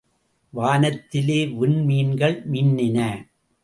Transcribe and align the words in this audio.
வானத்திலே 0.53 1.39
விண்மீன்கள் 1.59 2.37
மின்னின. 2.51 3.27